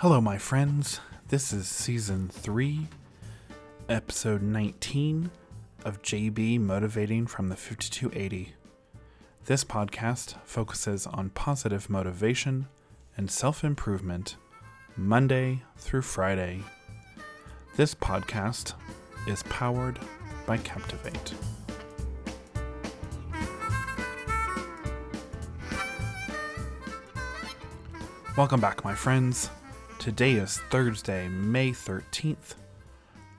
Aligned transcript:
Hello, 0.00 0.18
my 0.18 0.38
friends. 0.38 0.98
This 1.28 1.52
is 1.52 1.68
season 1.68 2.30
3, 2.30 2.86
episode 3.90 4.40
19 4.40 5.30
of 5.84 6.00
JB 6.00 6.58
Motivating 6.58 7.26
from 7.26 7.50
the 7.50 7.54
5280. 7.54 8.54
This 9.44 9.62
podcast 9.62 10.36
focuses 10.42 11.06
on 11.06 11.28
positive 11.28 11.90
motivation 11.90 12.66
and 13.18 13.30
self 13.30 13.62
improvement 13.62 14.36
Monday 14.96 15.64
through 15.76 16.00
Friday. 16.00 16.60
This 17.76 17.94
podcast 17.94 18.72
is 19.26 19.42
powered 19.50 19.98
by 20.46 20.56
Captivate. 20.56 21.34
Welcome 28.34 28.62
back, 28.62 28.82
my 28.82 28.94
friends. 28.94 29.50
Today 30.00 30.32
is 30.36 30.56
Thursday, 30.70 31.28
May 31.28 31.72
13th, 31.72 32.54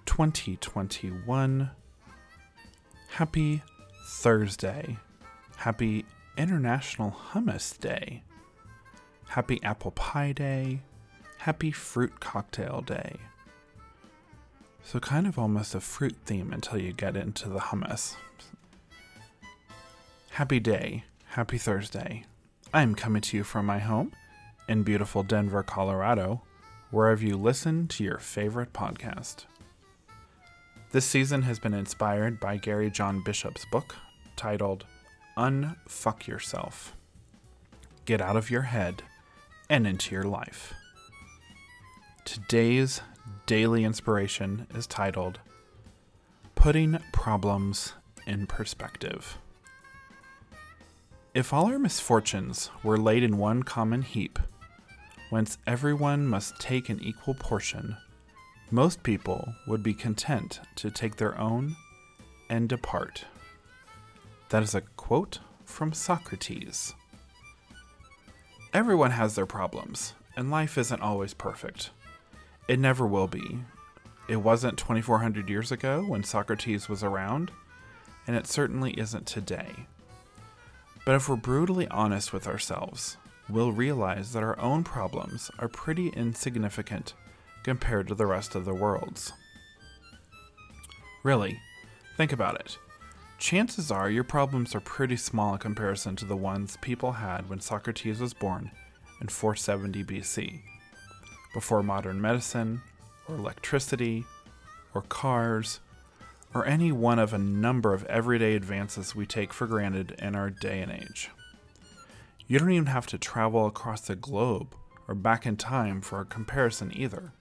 2021. 0.05 1.71
Happy 3.07 3.63
Thursday. 4.05 4.99
Happy 5.55 6.05
International 6.37 7.17
Hummus 7.31 7.79
Day. 7.79 8.21
Happy 9.29 9.59
Apple 9.63 9.89
Pie 9.89 10.33
Day. 10.33 10.81
Happy 11.39 11.71
Fruit 11.71 12.19
Cocktail 12.19 12.81
Day. 12.81 13.15
So, 14.83 14.99
kind 14.99 15.25
of 15.25 15.39
almost 15.39 15.73
a 15.73 15.79
fruit 15.79 16.15
theme 16.25 16.53
until 16.53 16.77
you 16.77 16.93
get 16.93 17.17
into 17.17 17.49
the 17.49 17.59
hummus. 17.59 18.17
Happy 20.29 20.59
day. 20.59 21.05
Happy 21.25 21.57
Thursday. 21.57 22.25
I'm 22.71 22.93
coming 22.93 23.23
to 23.23 23.37
you 23.37 23.43
from 23.43 23.65
my 23.65 23.79
home 23.79 24.11
in 24.67 24.83
beautiful 24.83 25.23
Denver, 25.23 25.63
Colorado, 25.63 26.43
wherever 26.91 27.25
you 27.25 27.37
listen 27.37 27.87
to 27.87 28.03
your 28.03 28.19
favorite 28.19 28.73
podcast. 28.73 29.45
This 30.91 31.05
season 31.05 31.43
has 31.43 31.57
been 31.57 31.73
inspired 31.73 32.39
by 32.39 32.57
Gary 32.57 32.91
John 32.91 33.23
Bishop's 33.23 33.65
book 33.71 33.95
titled 34.35 34.85
Unfuck 35.37 36.27
Yourself. 36.27 36.95
Get 38.03 38.19
out 38.19 38.35
of 38.35 38.51
your 38.51 38.63
head 38.63 39.03
and 39.69 39.87
into 39.87 40.13
your 40.13 40.25
life. 40.25 40.73
Today's 42.25 43.01
daily 43.45 43.85
inspiration 43.85 44.67
is 44.75 44.85
titled 44.85 45.39
Putting 46.55 46.99
Problems 47.13 47.93
in 48.27 48.47
Perspective. 48.47 49.37
If 51.33 51.53
all 51.53 51.67
our 51.67 51.79
misfortunes 51.79 52.69
were 52.83 52.97
laid 52.97 53.23
in 53.23 53.37
one 53.37 53.63
common 53.63 54.01
heap, 54.01 54.37
whence 55.31 55.57
everyone 55.65 56.27
must 56.27 56.59
take 56.59 56.89
an 56.89 57.01
equal 57.01 57.33
portion, 57.33 57.95
most 58.69 59.01
people 59.01 59.55
would 59.65 59.81
be 59.81 59.93
content 59.93 60.59
to 60.75 60.91
take 60.91 61.15
their 61.15 61.39
own 61.39 61.75
and 62.49 62.67
depart. 62.67 63.25
That 64.49 64.61
is 64.61 64.75
a 64.75 64.81
quote 64.81 65.39
from 65.63 65.93
Socrates. 65.93 66.93
Everyone 68.73 69.11
has 69.11 69.35
their 69.35 69.45
problems, 69.45 70.13
and 70.35 70.51
life 70.51 70.77
isn't 70.77 71.01
always 71.01 71.33
perfect. 71.33 71.91
It 72.67 72.79
never 72.79 73.07
will 73.07 73.27
be. 73.27 73.59
It 74.27 74.37
wasn't 74.37 74.77
2400 74.77 75.49
years 75.49 75.71
ago 75.71 76.03
when 76.05 76.23
Socrates 76.23 76.89
was 76.89 77.03
around, 77.03 77.51
and 78.27 78.35
it 78.35 78.47
certainly 78.47 78.91
isn't 78.99 79.27
today. 79.27 79.87
But 81.05 81.15
if 81.15 81.29
we're 81.29 81.37
brutally 81.37 81.87
honest 81.87 82.33
with 82.33 82.47
ourselves, 82.47 83.15
we'll 83.51 83.71
realize 83.71 84.33
that 84.33 84.43
our 84.43 84.59
own 84.59 84.83
problems 84.83 85.51
are 85.59 85.67
pretty 85.67 86.09
insignificant 86.09 87.13
compared 87.63 88.07
to 88.07 88.15
the 88.15 88.25
rest 88.25 88.55
of 88.55 88.65
the 88.65 88.73
world's. 88.73 89.33
Really, 91.23 91.59
think 92.17 92.31
about 92.31 92.59
it. 92.59 92.77
Chances 93.37 93.91
are 93.91 94.09
your 94.09 94.23
problems 94.23 94.75
are 94.75 94.79
pretty 94.79 95.17
small 95.17 95.53
in 95.53 95.59
comparison 95.59 96.15
to 96.17 96.25
the 96.25 96.35
ones 96.35 96.77
people 96.81 97.13
had 97.13 97.49
when 97.49 97.59
Socrates 97.59 98.19
was 98.19 98.33
born 98.33 98.71
in 99.19 99.27
470 99.27 100.03
BC, 100.03 100.61
before 101.53 101.83
modern 101.83 102.21
medicine, 102.21 102.81
or 103.27 103.35
electricity, 103.35 104.25
or 104.93 105.01
cars, 105.01 105.79
or 106.53 106.65
any 106.65 106.91
one 106.91 107.19
of 107.19 107.33
a 107.33 107.37
number 107.37 107.93
of 107.93 108.05
everyday 108.05 108.55
advances 108.55 109.15
we 109.15 109.25
take 109.25 109.53
for 109.53 109.67
granted 109.67 110.15
in 110.19 110.35
our 110.35 110.49
day 110.49 110.81
and 110.81 110.91
age. 110.91 111.29
You 112.51 112.59
don't 112.59 112.71
even 112.71 112.87
have 112.87 113.07
to 113.07 113.17
travel 113.17 113.65
across 113.65 114.01
the 114.01 114.15
globe 114.17 114.75
or 115.07 115.15
back 115.15 115.45
in 115.45 115.55
time 115.55 116.01
for 116.01 116.19
a 116.19 116.25
comparison 116.25 116.91
either. 116.93 117.31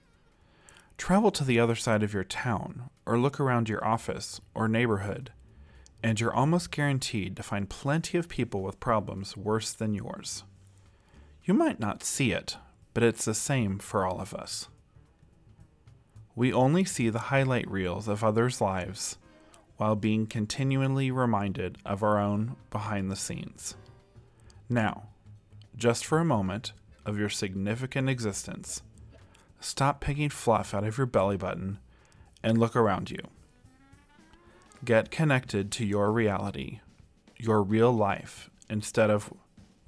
Travel 0.99 1.33
to 1.33 1.43
the 1.43 1.59
other 1.59 1.75
side 1.75 2.05
of 2.05 2.15
your 2.15 2.23
town 2.23 2.91
or 3.05 3.19
look 3.19 3.41
around 3.41 3.69
your 3.69 3.85
office 3.85 4.41
or 4.55 4.69
neighborhood, 4.69 5.33
and 6.01 6.21
you're 6.21 6.33
almost 6.33 6.71
guaranteed 6.71 7.35
to 7.35 7.43
find 7.43 7.69
plenty 7.69 8.19
of 8.19 8.29
people 8.29 8.63
with 8.63 8.79
problems 8.79 9.37
worse 9.37 9.73
than 9.73 9.95
yours. 9.95 10.45
You 11.43 11.55
might 11.55 11.81
not 11.81 12.05
see 12.05 12.31
it, 12.31 12.57
but 12.95 13.03
it's 13.03 13.25
the 13.25 13.35
same 13.35 13.81
for 13.81 14.07
all 14.07 14.21
of 14.21 14.33
us. 14.33 14.69
We 16.37 16.53
only 16.53 16.85
see 16.85 17.11
the 17.11 17.19
highlight 17.35 17.69
reels 17.69 18.07
of 18.07 18.23
others' 18.23 18.61
lives 18.61 19.19
while 19.77 19.97
being 19.97 20.29
continually 20.29 21.11
reminded 21.11 21.79
of 21.85 22.05
our 22.05 22.21
own 22.21 22.55
behind 22.71 23.11
the 23.11 23.17
scenes. 23.17 23.75
Now, 24.73 25.09
just 25.77 26.07
for 26.07 26.21
a 26.21 26.25
moment 26.25 26.73
of 27.05 27.19
your 27.19 27.29
significant 27.29 28.09
existence, 28.09 28.83
stop 29.59 30.01
picking 30.01 30.31
fluff 30.31 30.73
out 30.73 30.85
of 30.85 30.97
your 30.97 31.09
belly 31.09 31.37
button 31.37 31.81
and 32.41 32.57
look 32.57 32.77
around 32.77 33.11
you. 33.11 33.19
Get 34.85 35.11
connected 35.11 35.73
to 35.73 35.85
your 35.85 36.13
reality, 36.13 36.79
your 37.37 37.65
real 37.65 37.91
life, 37.91 38.49
instead 38.69 39.11
of 39.11 39.35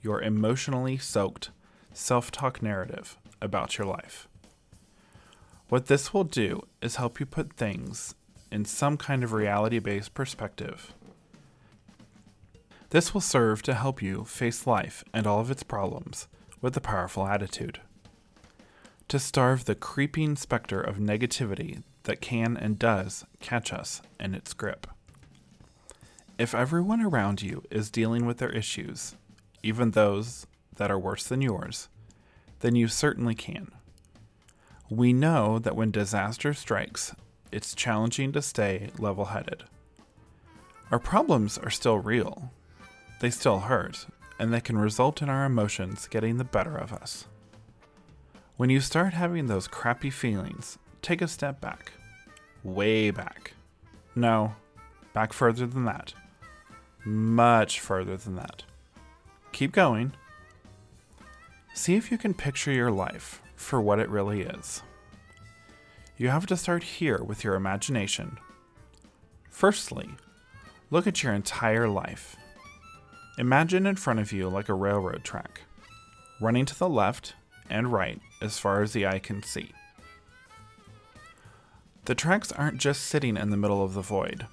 your 0.03 0.21
emotionally 0.21 0.99
soaked 0.99 1.51
self 1.93 2.33
talk 2.33 2.61
narrative 2.61 3.17
about 3.41 3.79
your 3.79 3.87
life. 3.87 4.27
What 5.69 5.87
this 5.87 6.13
will 6.13 6.25
do 6.25 6.63
is 6.83 6.97
help 6.97 7.21
you 7.21 7.27
put 7.27 7.53
things 7.53 8.17
in 8.51 8.65
some 8.65 8.97
kind 8.97 9.23
of 9.23 9.33
reality 9.33 9.79
based 9.79 10.13
perspective 10.13 10.93
this 12.93 13.15
will 13.15 13.23
serve 13.23 13.63
to 13.63 13.73
help 13.73 14.03
you 14.03 14.23
face 14.25 14.67
life 14.67 15.03
and 15.15 15.27
all 15.27 15.41
of 15.41 15.51
its 15.51 15.63
problems 15.63 16.29
with 16.61 16.77
a 16.77 16.81
powerful 16.81 17.27
attitude. 17.27 17.81
To 19.09 19.19
starve 19.19 19.65
the 19.65 19.75
creeping 19.75 20.37
specter 20.37 20.79
of 20.79 20.99
negativity 20.99 21.83
that 22.03 22.21
can 22.21 22.55
and 22.55 22.79
does 22.79 23.25
catch 23.41 23.73
us 23.73 24.03
in 24.21 24.35
its 24.35 24.53
grip. 24.53 24.87
If 26.39 26.55
everyone 26.55 27.01
around 27.01 27.41
you 27.41 27.63
is 27.71 27.91
dealing 27.91 28.27
with 28.27 28.37
their 28.37 28.53
issues, 28.53 29.17
even 29.63 29.93
those 29.93 30.47
that 30.77 30.91
are 30.91 30.99
worse 30.99 31.25
than 31.25 31.41
yours, 31.41 31.89
then 32.61 32.77
you 32.77 32.89
certainly 32.89 33.35
can. 33.35 33.73
We 34.91 35.15
know 35.15 35.59
that 35.59 35.77
when 35.77 35.93
disaster 35.93 36.53
strikes, 36.53 37.15
it's 37.51 37.75
challenging 37.75 38.33
to 38.33 38.43
stay 38.43 38.91
level 38.99 39.27
headed. 39.27 39.65
Our 40.91 40.99
problems 40.99 41.57
are 41.57 41.71
still 41.71 41.97
real, 41.99 42.51
they 43.23 43.31
still 43.31 43.61
hurt, 43.61 44.07
and 44.41 44.53
they 44.53 44.61
can 44.61 44.77
result 44.77 45.23
in 45.23 45.29
our 45.29 45.45
emotions 45.45 46.09
getting 46.09 46.39
the 46.39 46.45
better 46.45 46.77
of 46.77 46.93
us. 46.93 47.29
When 48.57 48.69
you 48.69 48.81
start 48.81 49.15
having 49.15 49.47
those 49.47 49.69
crappy 49.69 50.11
feelings, 50.11 50.77
take 51.03 51.23
a 51.23 51.29
step 51.29 51.61
back. 51.61 51.93
Way 52.65 53.13
back. 53.13 53.53
No, 54.17 54.57
back 55.13 55.33
further 55.33 55.69
than 55.69 55.85
that. 55.85 56.15
Much 57.05 57.79
further 57.79 58.17
than 58.17 58.35
that. 58.35 58.65
Keep 59.53 59.71
going. 59.71 60.15
See 61.75 61.95
if 61.95 62.11
you 62.11 62.19
can 62.19 62.35
picture 62.35 62.73
your 62.73 62.91
life 62.91 63.41
for 63.55 63.81
what 63.81 64.01
it 64.01 64.09
really 64.09 64.43
is. 64.43 64.83
You 66.17 66.31
have 66.31 66.47
to 66.47 66.57
start 66.57 66.83
here 66.83 67.23
with 67.23 67.45
your 67.45 67.55
imagination. 67.55 68.39
Firstly, 69.49 70.11
look 70.91 71.07
at 71.07 71.23
your 71.23 71.33
entire 71.33 71.89
life 71.89 72.37
Imagine 73.39 73.87
in 73.87 73.97
front 73.97 74.21
of 74.21 74.33
you 74.33 74.49
like 74.49 74.69
a 74.69 74.75
railroad 74.75 75.25
track, 75.25 75.63
running 76.41 76.67
to 76.67 76.79
the 76.79 76.89
left 76.89 77.35
and 77.71 77.93
right 77.93 78.21
as 78.43 78.59
far 78.59 78.83
as 78.83 78.93
the 78.93 79.07
eye 79.07 79.19
can 79.19 79.43
see. 79.43 79.73
The 82.05 82.15
tracks 82.15 82.53
aren't 82.53 82.79
just 82.79 83.03
sitting 83.03 83.37
in 83.37 83.51
the 83.51 83.57
middle 83.57 83.83
of 83.83 83.95
the 83.95 84.03
void. 84.03 84.47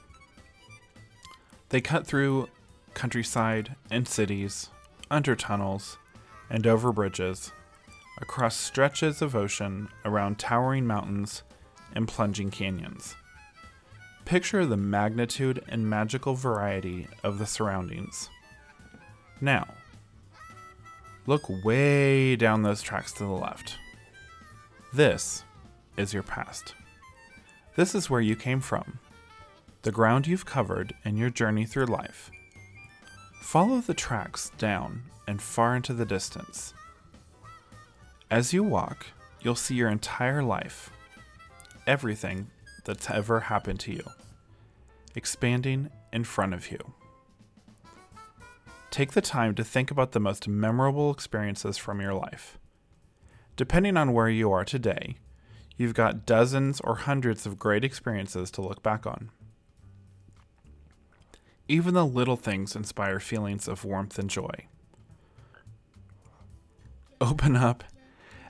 They 1.70 1.82
cut 1.82 2.08
through 2.08 2.48
countryside 2.94 3.76
and 3.92 4.08
cities, 4.08 4.70
under 5.12 5.36
tunnels, 5.36 5.98
and 6.50 6.66
over 6.66 6.92
bridges, 6.92 7.52
across 8.20 8.56
stretches 8.56 9.22
of 9.22 9.36
ocean, 9.36 9.90
around 10.06 10.40
towering 10.40 10.86
mountains 10.86 11.44
and 11.96 12.08
plunging 12.08 12.52
canyons. 12.52 13.16
Picture 14.26 14.66
the 14.66 14.78
magnitude 14.78 15.64
and 15.68 15.90
magical 15.90 16.36
variety 16.36 17.08
of 17.24 17.40
the 17.40 17.46
surroundings. 17.46 18.30
Now, 19.42 19.68
look 21.26 21.44
way 21.64 22.36
down 22.36 22.64
those 22.64 22.82
tracks 22.82 23.14
to 23.14 23.24
the 23.24 23.30
left. 23.30 23.78
This 24.94 25.44
is 25.98 26.14
your 26.14 26.24
past. 26.24 26.76
This 27.76 27.96
is 27.96 28.10
where 28.10 28.22
you 28.22 28.36
came 28.36 28.60
from, 28.60 29.00
the 29.84 29.92
ground 29.92 30.28
you've 30.28 30.46
covered 30.46 30.94
in 31.06 31.16
your 31.16 31.30
journey 31.30 31.66
through 31.66 31.86
life. 31.86 32.32
Follow 33.42 33.80
the 33.80 33.94
tracks 33.94 34.52
down 34.58 35.04
and 35.28 35.42
far 35.42 35.76
into 35.76 35.94
the 35.94 36.06
distance. 36.06 36.74
As 38.30 38.54
you 38.54 38.64
walk, 38.64 39.06
you'll 39.42 39.56
see 39.56 39.76
your 39.76 39.90
entire 39.90 40.44
life, 40.44 40.90
everything 41.88 42.48
that's 42.84 43.10
ever 43.10 43.40
happened 43.40 43.80
to 43.82 43.94
you, 43.94 44.04
expanding 45.16 45.90
in 46.12 46.24
front 46.24 46.54
of 46.54 46.72
you. 46.72 46.80
Take 48.92 49.12
the 49.12 49.22
time 49.22 49.54
to 49.56 49.64
think 49.64 49.92
about 49.92 50.14
the 50.14 50.20
most 50.20 50.48
memorable 50.48 51.12
experiences 51.12 51.78
from 51.78 52.02
your 52.02 52.14
life. 52.14 52.58
Depending 53.56 53.98
on 53.98 54.14
where 54.14 54.30
you 54.30 54.52
are 54.52 54.66
today, 54.66 55.18
you've 55.78 55.94
got 55.94 56.26
dozens 56.26 56.82
or 56.82 56.96
hundreds 56.96 57.46
of 57.46 57.60
great 57.60 57.84
experiences 57.84 58.50
to 58.52 58.62
look 58.62 58.82
back 58.82 59.06
on. 59.06 59.30
Even 61.68 61.94
the 61.94 62.06
little 62.06 62.36
things 62.36 62.76
inspire 62.76 63.20
feelings 63.20 63.68
of 63.68 63.86
warmth 63.86 64.18
and 64.18 64.30
joy. 64.30 64.66
Open 67.22 67.56
up 67.56 67.84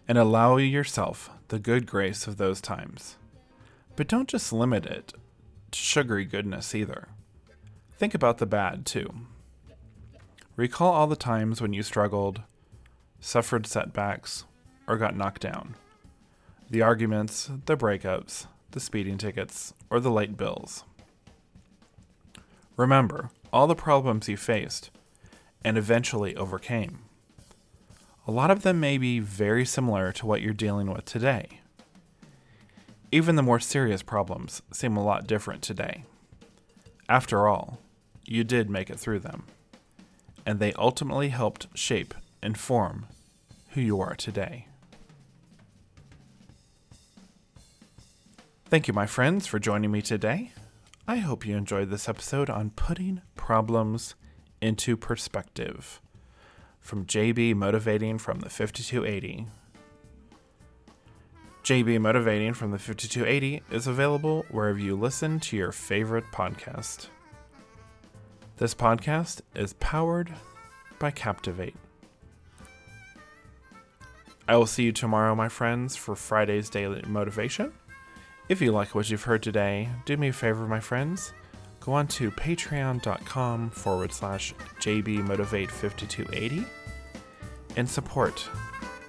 and 0.07 0.17
allow 0.17 0.55
yourself 0.55 1.29
the 1.49 1.59
good 1.59 1.85
grace 1.85 2.27
of 2.27 2.37
those 2.37 2.61
times. 2.61 3.17
But 3.97 4.07
don't 4.07 4.29
just 4.29 4.53
limit 4.53 4.85
it 4.85 5.13
to 5.71 5.77
sugary 5.77 6.23
goodness 6.23 6.73
either. 6.73 7.09
Think 7.97 8.13
about 8.13 8.37
the 8.37 8.45
bad 8.45 8.85
too. 8.85 9.13
Recall 10.59 10.91
all 10.91 11.07
the 11.07 11.15
times 11.15 11.61
when 11.61 11.71
you 11.71 11.81
struggled, 11.83 12.41
suffered 13.21 13.65
setbacks, 13.65 14.43
or 14.89 14.97
got 14.97 15.15
knocked 15.15 15.41
down. 15.41 15.75
The 16.69 16.81
arguments, 16.81 17.49
the 17.65 17.77
breakups, 17.77 18.45
the 18.71 18.81
speeding 18.81 19.17
tickets, 19.17 19.73
or 19.89 20.01
the 20.01 20.11
late 20.11 20.35
bills. 20.35 20.83
Remember 22.75 23.29
all 23.53 23.67
the 23.67 23.73
problems 23.73 24.27
you 24.27 24.35
faced 24.35 24.89
and 25.63 25.77
eventually 25.77 26.35
overcame. 26.35 27.03
A 28.27 28.31
lot 28.31 28.51
of 28.51 28.63
them 28.63 28.81
may 28.81 28.97
be 28.97 29.21
very 29.21 29.63
similar 29.63 30.11
to 30.11 30.25
what 30.25 30.41
you're 30.41 30.53
dealing 30.53 30.91
with 30.91 31.05
today. 31.05 31.61
Even 33.13 33.37
the 33.37 33.41
more 33.41 33.61
serious 33.61 34.03
problems 34.03 34.61
seem 34.73 34.97
a 34.97 35.05
lot 35.05 35.25
different 35.25 35.61
today. 35.61 36.03
After 37.07 37.47
all, 37.47 37.79
you 38.25 38.43
did 38.43 38.69
make 38.69 38.89
it 38.89 38.99
through 38.99 39.19
them 39.19 39.45
and 40.49 40.59
they 40.59 40.73
ultimately 40.73 41.29
helped 41.29 41.67
shape 41.75 42.11
and 42.41 42.57
form 42.57 43.05
who 43.73 43.81
you 43.81 44.01
are 44.01 44.15
today. 44.15 44.65
Thank 48.65 48.87
you, 48.87 48.93
my 48.95 49.05
friends, 49.05 49.45
for 49.45 49.59
joining 49.59 49.91
me 49.91 50.01
today. 50.01 50.51
I 51.07 51.17
hope 51.17 51.45
you 51.45 51.55
enjoyed 51.55 51.91
this 51.91 52.09
episode 52.09 52.49
on 52.49 52.71
putting 52.71 53.21
problems 53.35 54.15
into 54.59 54.97
perspective 54.97 56.01
from 56.79 57.05
JB 57.05 57.53
Motivating 57.53 58.17
from 58.17 58.39
the 58.39 58.49
5280. 58.49 59.45
JB 61.63 62.01
Motivating 62.01 62.55
from 62.55 62.71
the 62.71 62.79
5280 62.79 63.61
is 63.69 63.85
available 63.85 64.47
wherever 64.49 64.79
you 64.79 64.95
listen 64.95 65.39
to 65.41 65.55
your 65.55 65.71
favorite 65.71 66.25
podcast. 66.33 67.09
This 68.59 68.73
podcast 68.73 69.39
is 69.59 69.73
powered 69.73 70.33
by 70.99 71.11
Captivate. 71.11 71.75
I 74.47 74.55
will 74.55 74.65
see 74.65 74.83
you 74.83 74.91
tomorrow, 74.91 75.35
my 75.35 75.49
friends, 75.49 75.95
for 75.95 76.15
Friday's 76.15 76.69
Daily 76.69 77.03
Motivation. 77.05 77.73
If 78.47 78.61
you 78.61 78.71
like 78.71 78.95
what 78.95 79.09
you've 79.09 79.23
heard 79.23 79.43
today, 79.43 79.89
do 80.05 80.17
me 80.17 80.29
a 80.29 80.33
favor, 80.33 80.65
my 80.65 80.79
friends. 80.79 81.33
Go 81.81 81.91
on 81.91 82.07
to 82.07 82.31
patreon.com 82.31 83.69
forward 83.69 84.13
slash 84.13 84.55
jbmotivate5280 84.79 86.65
and 87.75 87.87
support 87.87 88.39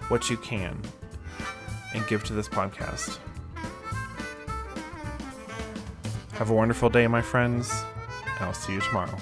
what 0.09 0.29
you 0.29 0.37
can 0.37 0.79
and 1.95 2.07
give 2.07 2.25
to 2.25 2.33
this 2.33 2.49
podcast. 2.49 3.19
Have 6.33 6.51
a 6.51 6.55
wonderful 6.55 6.91
day, 6.91 7.07
my 7.07 7.23
friends. 7.23 7.73
And 8.37 8.45
I'll 8.47 8.53
see 8.53 8.73
you 8.73 8.81
tomorrow. 8.81 9.17